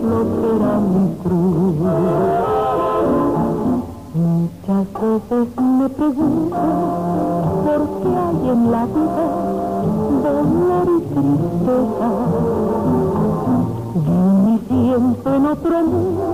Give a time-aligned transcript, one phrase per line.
[0.00, 1.74] Que era mi cruz.
[4.14, 6.56] Muchas veces me pregunto
[7.64, 9.26] por qué hay en la vida
[10.22, 12.08] dolor y tristeza.
[14.06, 16.26] Yo me siento en otro mundo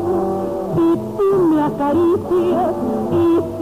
[0.74, 0.86] si
[1.16, 2.74] tú me acaricias
[3.12, 3.55] y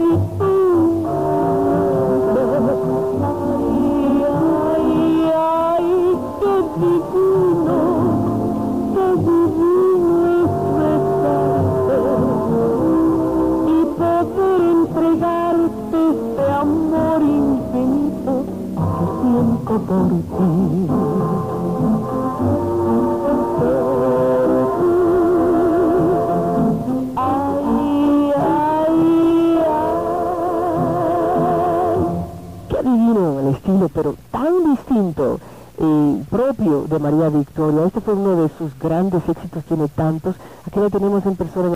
[38.57, 40.35] sus grandes éxitos, tiene tantos.
[40.65, 41.73] Aquí la tenemos en persona.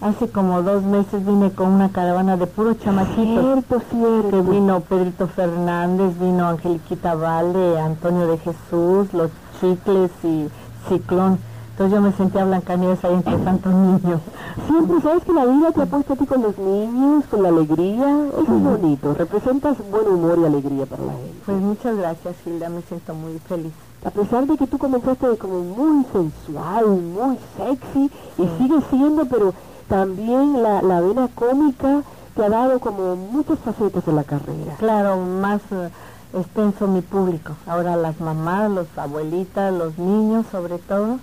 [0.00, 3.64] Hace como dos meses vine con una caravana de puros chamaquitos.
[3.64, 4.30] Cierto, cierto.
[4.30, 10.48] Que vino Pedrito Fernández, vino Angeliquita Valde, Antonio de Jesús, Los Chicles y
[10.88, 11.38] Ciclón.
[11.76, 14.22] Entonces yo me sentía Blancanieves ahí entre tantos niños.
[14.66, 17.50] Siempre sabes que la vida te ha puesto a ti con los niños, con la
[17.50, 18.28] alegría.
[18.32, 19.12] Eso es bonito.
[19.12, 21.34] Representas buen humor y alegría para la gente.
[21.44, 23.74] Pues muchas gracias, Hilda, me siento muy feliz.
[24.06, 29.52] A pesar de que tú comenzaste como muy sensual, muy sexy, y sigues siendo, pero
[29.86, 32.00] también la, la vena cómica
[32.34, 34.76] te ha dado como muchas facetas en la carrera.
[34.78, 35.90] Claro, más eh,
[36.32, 37.52] extenso mi público.
[37.66, 41.18] Ahora las mamás, los abuelitas, los niños sobre todo.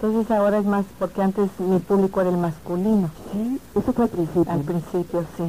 [0.00, 3.10] Entonces ahora es más, porque antes mi público era el masculino.
[3.32, 4.52] Sí, eso fue al principio.
[4.52, 5.42] Al principio, sí.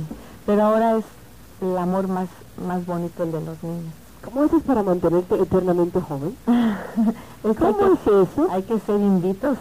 [0.45, 1.05] Pero ahora es
[1.61, 2.27] el amor más,
[2.67, 3.93] más bonito el de los niños.
[4.25, 6.35] ¿Cómo haces para mantenerte eternamente joven?
[7.41, 8.47] Es que hay ¿Cómo que- es eso?
[8.51, 9.57] Hay que ser inditos.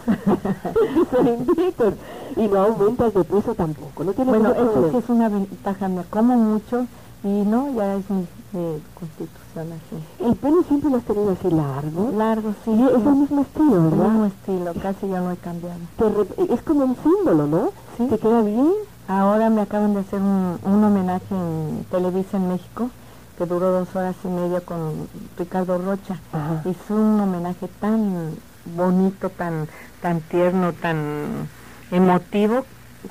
[1.11, 1.93] Son inditos.
[2.35, 4.03] Y no aumentas de peso tampoco.
[4.03, 5.87] No tienes bueno, eso sí es una ventaja.
[5.87, 6.87] Me como mucho
[7.23, 10.25] y no, ya es mi eh, constitución así.
[10.25, 12.11] El pelo siempre lo has tenido así largo.
[12.17, 12.71] Largo, sí.
[12.75, 14.05] Sí, es el mismo estilo, el ¿verdad?
[14.09, 15.79] mismo estilo, casi ya no he cambiado.
[15.97, 17.71] Re- es como un símbolo, ¿no?
[17.97, 18.07] Sí.
[18.07, 18.71] ¿Te queda bien?
[19.07, 22.89] Ahora me acaban de hacer un, un homenaje en Televisa en México,
[23.37, 25.07] que duró dos horas y media con
[25.37, 26.19] Ricardo Rocha.
[26.31, 26.61] Ajá.
[26.65, 28.35] Hizo un homenaje tan
[28.75, 29.67] bonito, tan,
[30.01, 31.47] tan tierno, tan
[31.91, 32.65] emotivo,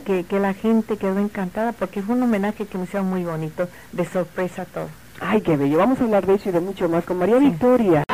[0.05, 3.69] que, que la gente quedó encantada, porque fue un homenaje que me hicieron muy bonito,
[3.93, 4.89] de sorpresa todo.
[5.21, 5.79] Ay, qué bello.
[5.79, 8.05] Vamos a hablar de eso y de mucho más con María Victoria.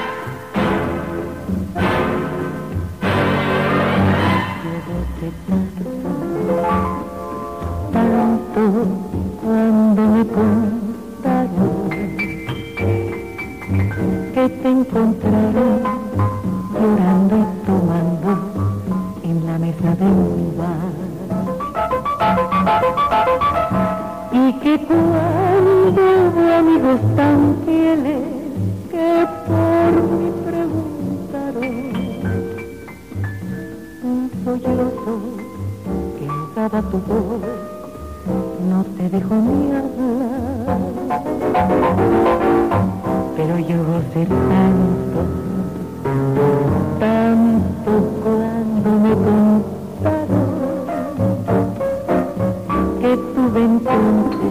[24.75, 28.23] Y cuando hubo amigos tan fieles
[28.91, 29.09] que
[29.47, 31.75] por mí preguntaron,
[34.03, 35.15] un sollozo
[36.19, 36.27] que
[36.57, 37.41] daba tu voz
[38.69, 40.81] no te dejó ni hablar.
[43.37, 45.21] Pero yo gocé tanto,
[46.99, 47.93] tanto
[48.25, 50.55] cuando me contaron
[53.01, 54.44] que tuve entonces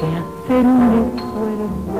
[0.00, 1.99] que hacer un esfuerzo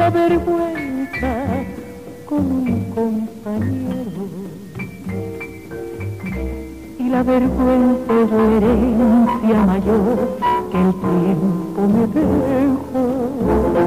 [0.00, 1.32] esa vergüenza
[2.26, 4.22] con un compañero.
[6.98, 10.38] Y la vergüenza es la herencia mayor
[10.70, 13.79] que el tiempo me dejó.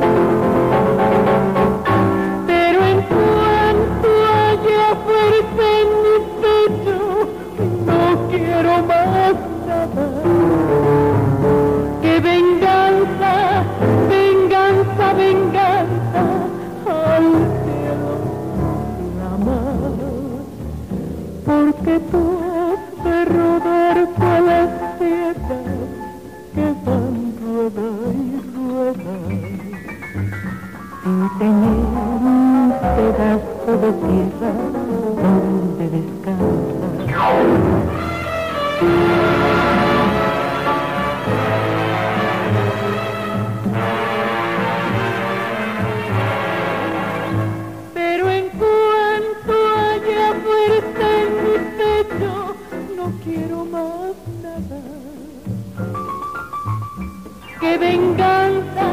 [57.83, 58.87] Venganza,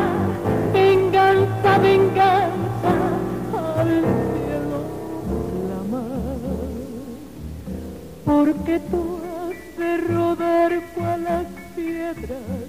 [0.72, 2.92] venganza, venganza
[3.80, 3.92] al
[4.32, 4.80] cielo
[5.62, 6.40] clamar.
[8.24, 9.02] Porque tú
[9.32, 11.46] has de rodar cual las
[11.76, 12.66] piedras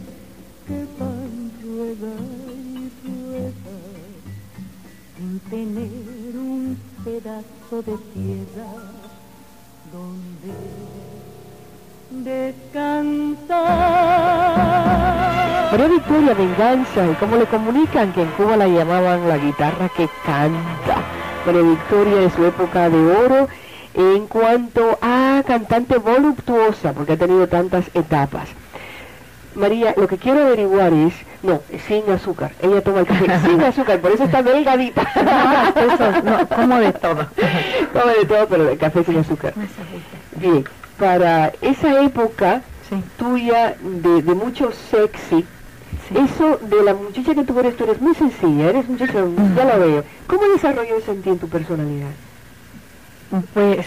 [0.68, 1.33] que van
[1.63, 2.13] rueda
[2.69, 3.77] y rueda
[5.15, 8.71] sin tener un pedazo de tierra
[9.91, 10.53] donde
[12.29, 13.81] descansar.
[15.71, 20.09] María Victoria Venganza, y cómo le comunican que en Cuba la llamaban la guitarra que
[20.25, 20.97] canta.
[21.45, 23.47] María Victoria de su época de oro
[23.94, 28.50] en cuanto a cantante voluptuosa, porque ha tenido tantas etapas.
[29.56, 31.13] María, lo que quiero averiguar es,
[31.44, 32.51] no, sin azúcar.
[32.62, 35.01] Ella toma el café sin azúcar, por eso está delgadita.
[35.75, 37.27] Eso, no, como de todo.
[37.94, 39.53] Toma de todo, pero el café sin azúcar.
[40.35, 40.65] Bien,
[41.00, 43.01] para esa época Sí.
[43.18, 45.45] tuya de, de mucho sexy.
[46.15, 49.13] Eso de la muchacha que tú eres, tú eres muy sencilla, eres muchacha,
[49.55, 50.03] ya lo veo.
[50.27, 52.11] ¿Cómo desarrolló eso en ti en tu personalidad?
[53.53, 53.85] Pues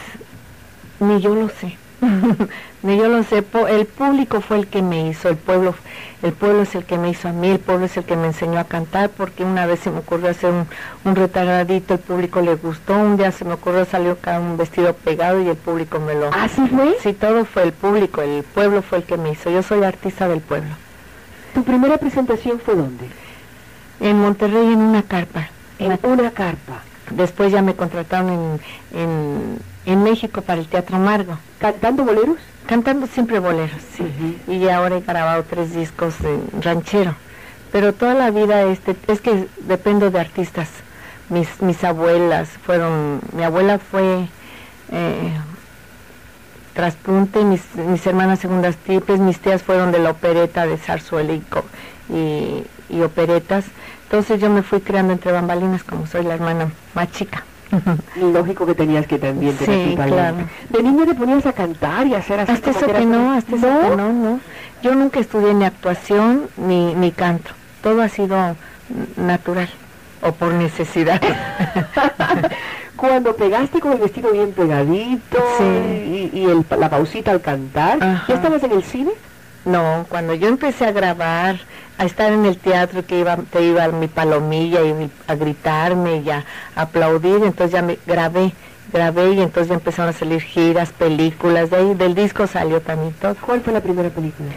[1.01, 1.77] ni yo lo sé.
[2.83, 3.45] ni yo lo sé.
[3.69, 5.75] El público fue el que me hizo, el pueblo,
[6.23, 8.27] el pueblo es el que me hizo a mí, el pueblo es el que me
[8.27, 10.67] enseñó a cantar, porque una vez se me ocurrió hacer un,
[11.05, 14.95] un retardadito, el público le gustó, un día se me ocurrió salir acá un vestido
[14.95, 16.33] pegado y el público me lo...
[16.33, 16.97] ¿Así fue?
[17.03, 19.51] Sí, todo fue el público, el pueblo fue el que me hizo.
[19.51, 20.71] Yo soy artista del pueblo.
[21.55, 23.07] ¿Tu primera presentación fue dónde?
[24.01, 25.49] En Monterrey en una carpa.
[25.79, 26.83] En una carpa.
[27.11, 28.61] Después ya me contrataron en,
[29.01, 31.39] en, en México para el Teatro Margo.
[31.59, 32.39] ¿Cantando boleros?
[32.67, 34.41] Cantando siempre boleros, sí.
[34.49, 37.15] Y ahora he grabado tres discos de ranchero.
[37.71, 40.69] Pero toda la vida este, es que dependo de artistas.
[41.29, 44.29] Mis, mis abuelas fueron, mi abuela fue
[44.93, 45.33] eh,
[46.75, 51.41] traspunte, mis, mis hermanas segundas triples, mis tías fueron de la opereta de zarzuela y,
[51.41, 51.65] co-
[52.13, 52.65] y,
[52.95, 53.65] y operetas.
[54.05, 57.45] Entonces yo me fui creando entre bambalinas como soy la hermana más chica.
[58.21, 60.37] Lógico que tenías que también tener Sí, claro.
[60.69, 63.57] De niña te ponías a cantar y a hacer así Hasta eso que no, hasta
[63.57, 64.41] eso que no, no.
[64.83, 67.51] Yo nunca estudié ni actuación ni, ni canto.
[67.83, 68.37] Todo ha sido
[69.17, 69.69] natural
[70.23, 71.21] o por necesidad.
[73.07, 75.65] Cuando pegaste con el vestido bien pegadito Sí.
[76.33, 78.25] y, y el- la pausita al cantar, Ajá.
[78.27, 79.11] ¿ya estabas en el cine?
[79.67, 81.57] no, cuando yo empecé a grabar,
[81.99, 86.17] a estar en el teatro que iba, te iba mi palomilla y mi- a gritarme
[86.25, 86.45] y a
[86.77, 88.53] aplaudir, entonces ya me grabé.
[88.93, 93.13] grabé y entonces ya empezaron a salir giras, películas, de ahí del disco salió también
[93.21, 93.35] todo.
[93.35, 94.49] ¿Cuál fue la primera película?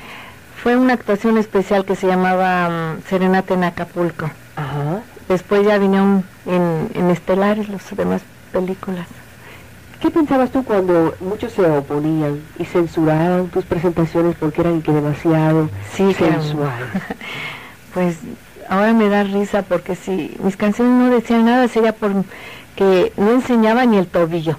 [0.61, 4.29] Fue una actuación especial que se llamaba mm, Serenata en Acapulco.
[4.55, 4.99] Ajá.
[5.27, 9.07] Después ya vinieron en, en Estelares las demás películas.
[10.01, 15.69] ¿Qué pensabas tú cuando muchos se oponían y censuraban tus presentaciones porque eran que demasiado
[15.93, 16.87] Sí, sensuales?
[17.93, 18.17] Pues
[18.69, 22.11] ahora me da risa porque si mis canciones no decían nada sería por
[22.75, 24.57] que no enseñaba ni el tobillo.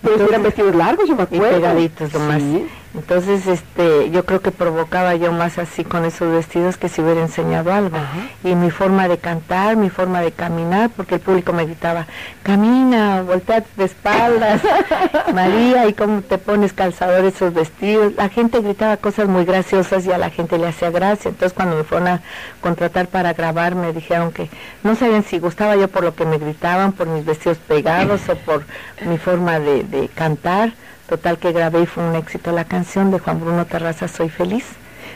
[0.00, 1.56] Pero eran vestidos largos, yo me y acuerdo.
[1.56, 2.40] pegaditos nomás.
[2.40, 2.66] Sí.
[2.94, 7.20] Entonces, este, yo creo que provocaba yo más así con esos vestidos que si hubiera
[7.20, 7.96] enseñado algo.
[7.96, 8.28] Ajá.
[8.44, 12.06] Y mi forma de cantar, mi forma de caminar, porque el público me gritaba,
[12.42, 14.62] camina, voltea de espaldas,
[15.34, 18.14] María, y cómo te pones calzador esos vestidos.
[18.16, 21.28] La gente gritaba cosas muy graciosas y a la gente le hacía gracia.
[21.28, 22.20] Entonces, cuando me fueron a
[22.62, 24.48] contratar para grabar, me dijeron que
[24.82, 28.36] no sabían si gustaba yo por lo que me gritaban, por mis vestidos pegados o
[28.36, 28.64] por
[29.06, 30.72] mi forma de, de cantar.
[31.08, 34.66] Total que grabé y fue un éxito la canción de Juan Bruno Terraza, Soy Feliz.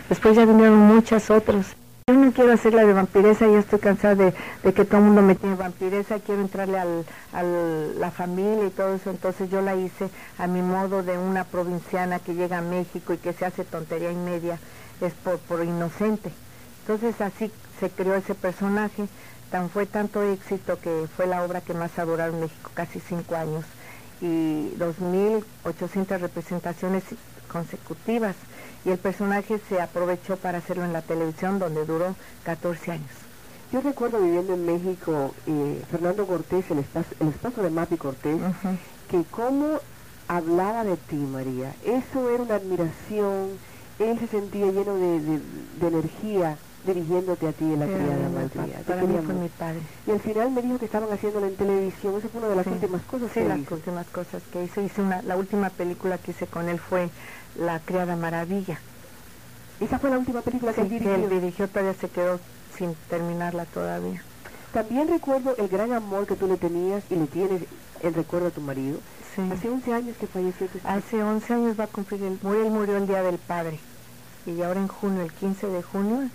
[0.09, 1.77] Después ya vinieron muchas otras.
[2.07, 4.33] Yo no quiero hacer la de vampiresa, yo estoy cansada de,
[4.73, 8.95] que todo el mundo me tiene vampiresa, quiero entrarle al, a la familia y todo
[8.95, 10.09] eso, entonces yo la hice
[10.39, 14.11] a mi modo de una provinciana que llega a México y que se hace tontería
[14.11, 14.59] y media,
[15.03, 16.33] es por, por inocente.
[16.81, 19.09] Entonces así se creó ese personaje,
[19.51, 23.37] tan fue tanto éxito que fue la obra que más durado en México, casi cinco
[23.37, 23.65] años,
[24.23, 27.03] y 2.800 representaciones
[27.53, 28.37] consecutivas.
[28.85, 32.15] Y el personaje se aprovechó para hacerlo en la televisión, donde duró
[32.45, 33.11] 14 años.
[33.73, 36.85] Yo recuerdo viviendo en México, eh, Fernando Cortés, el
[37.21, 38.39] el esposo de Mapi Cortés,
[39.11, 39.79] que cómo
[40.29, 41.75] hablaba de ti, María.
[41.85, 43.51] Eso era una admiración.
[43.99, 45.41] Él se sentía lleno de, de-
[45.81, 48.79] de energía dirigiéndote a ti en la Era criada María.
[48.87, 49.81] Para mí fue mi padre.
[50.07, 52.15] Y al final me dijo que estaban haciéndolo en televisión.
[52.19, 52.71] Esa fue una de las Sí.
[52.73, 53.75] últimas cosas Sí, que las hizo.
[53.75, 54.81] últimas cosas que hizo.
[54.81, 57.09] Hice una, la última película que hice con él fue
[57.59, 58.79] La Criada Maravilla.
[59.81, 61.15] Esa fue la última película que él que dirigió.
[61.15, 62.39] él dirigió, todavía se quedó
[62.77, 64.23] sin terminarla todavía.
[64.73, 67.63] También recuerdo el gran amor que tú le tenías y le tienes
[68.03, 68.99] en recuerdo a tu marido.
[69.37, 69.43] Sí.
[69.53, 70.79] Hace 11 años que falleció tu.
[70.85, 73.79] Hace 11 años va a cumplir el murió, él murió el Día del Padre.
[74.47, 76.29] Y ahora en junio, el 15 de junio,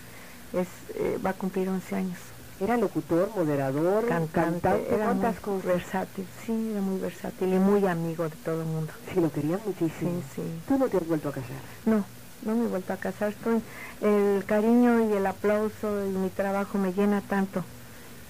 [0.62, 2.18] es, eh, va a cumplir 11 años.
[2.60, 5.66] Era locutor, moderador, Cantante, cantante, era ¿cuántas muy cosas?
[5.66, 8.92] versátil, sí, era muy versátil y muy amigo de todo el mundo.
[9.14, 10.22] Sí, lo querías muchísimo.
[10.34, 10.62] Sí, sí.
[10.68, 11.52] Tú no te has vuelto a casar.
[11.86, 12.04] No,
[12.42, 13.30] no me he vuelto a casar.
[13.30, 13.62] Estoy,
[14.02, 17.64] el cariño y el aplauso y mi trabajo me llena tanto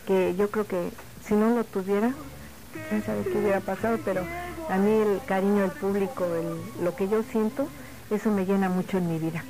[0.06, 0.92] que yo creo que
[1.26, 2.14] si no lo tuviera,
[2.90, 4.24] quién sabe qué hubiera pasado, pero
[4.70, 7.68] a mí el cariño del público, el- lo que yo siento,
[8.10, 9.44] eso me llena mucho en mi vida.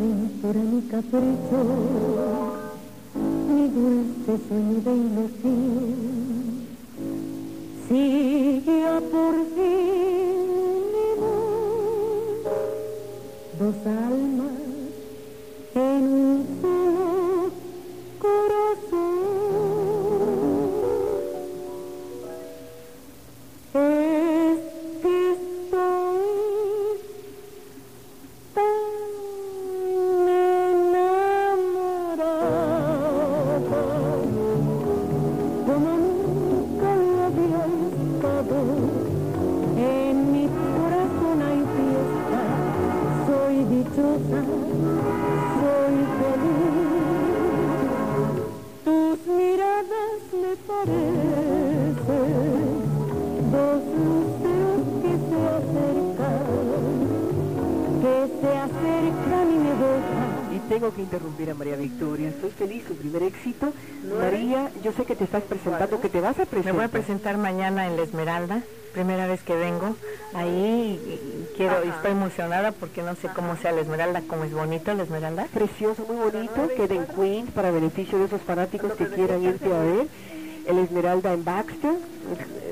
[0.00, 1.60] Aventura ni capricho,
[3.48, 5.88] ni dulce sueño de ilusión.
[7.88, 10.38] Sigue a por fin
[10.92, 12.42] mi voz,
[13.58, 14.67] dos almas
[63.08, 63.72] primer éxito.
[64.18, 66.74] María, yo sé que te estás presentando, que te vas a Me presentar.
[66.74, 68.62] voy a presentar mañana en La Esmeralda,
[68.92, 69.96] primera vez que vengo
[70.34, 74.92] ahí quiero y estoy emocionada porque no sé cómo sea La Esmeralda, cómo es bonito
[74.94, 75.46] La Esmeralda.
[75.52, 79.80] Precioso, muy bonito, queda en Queens para beneficio de esos fanáticos que quieran irte a
[79.80, 80.06] ver.
[80.66, 81.94] El Esmeralda en Baxter,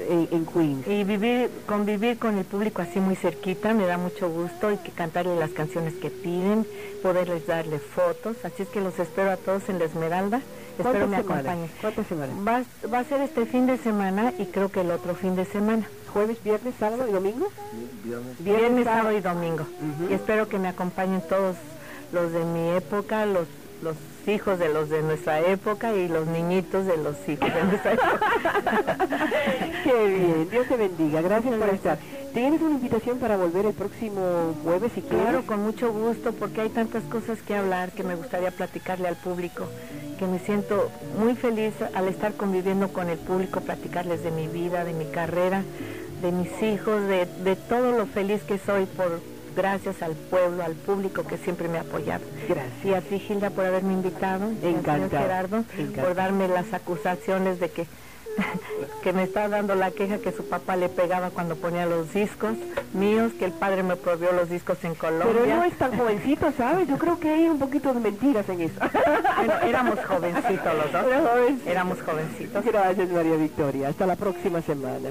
[0.09, 0.87] en, en Queens.
[0.87, 4.91] Y vivir, convivir con el público así muy cerquita me da mucho gusto y que
[4.91, 6.67] cantarle las canciones que piden,
[7.03, 8.37] poderles darle fotos.
[8.45, 10.41] Así es que los espero a todos en La Esmeralda.
[10.79, 11.71] Espero ¿Cuántas me acompañen.
[11.81, 12.37] ¿Cuántas semanas?
[12.47, 15.47] Va, va a ser este fin de semana y creo que el otro fin de
[15.47, 15.89] semana.
[16.13, 17.49] ¿Jueves, viernes, sábado y domingo?
[18.41, 19.67] Viernes, sábado y domingo.
[20.11, 21.57] Y espero que me acompañen todos
[22.13, 23.47] los de mi época, los,
[23.83, 23.97] los
[24.29, 28.21] hijos de los de nuestra época y los niñitos de los hijos de nuestra época.
[29.85, 31.99] Qué bien, Dios te bendiga, gracias por estar.
[32.35, 35.23] ¿Tienes una invitación para volver el próximo jueves si quieres?
[35.23, 39.17] Claro, con mucho gusto, porque hay tantas cosas que hablar que me gustaría platicarle al
[39.17, 39.67] público,
[40.19, 44.85] que me siento muy feliz al estar conviviendo con el público, platicarles de mi vida,
[44.85, 45.63] de mi carrera,
[46.21, 49.21] de mis hijos, de, de todo lo feliz que soy por
[49.57, 52.25] gracias al pueblo, al público que siempre me ha apoyado.
[52.49, 52.85] Gracias.
[52.85, 56.07] Y a ti, Gilda, por haberme invitado, Encantado, Gerardo, encantado.
[56.07, 57.87] por darme las acusaciones de que
[59.03, 62.53] que me está dando la queja que su papá le pegaba cuando ponía los discos
[62.93, 65.29] míos, que el padre me prohibió los discos en Colombia.
[65.43, 66.87] Pero no es tan jovencito, ¿sabes?
[66.87, 68.81] Yo creo que hay un poquito de mentiras en eso.
[69.37, 71.05] Bueno, éramos jovencitos los dos.
[71.07, 71.71] Era jovencito.
[71.71, 72.65] Éramos jovencitos.
[72.65, 73.89] Gracias, María Victoria.
[73.89, 75.11] Hasta la próxima semana.